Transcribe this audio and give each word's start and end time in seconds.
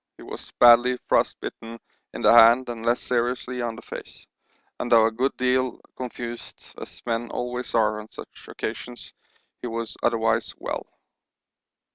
He 0.17 0.23
was 0.23 0.51
badly 0.59 0.97
frostbitten 1.07 1.77
in 2.11 2.23
the 2.23 2.33
hand 2.33 2.69
and 2.69 2.83
less 2.83 2.99
seriously 2.99 3.61
on 3.61 3.75
the 3.75 3.83
face, 3.83 4.25
and 4.79 4.91
though 4.91 5.05
a 5.05 5.11
good 5.11 5.37
deal 5.37 5.79
confused, 5.95 6.65
as 6.81 7.03
men 7.05 7.29
always 7.29 7.75
are 7.75 7.99
on 8.01 8.09
such 8.09 8.47
occasions, 8.47 9.13
he 9.61 9.67
was 9.67 9.95
otherwise 10.01 10.55
well. 10.57 10.87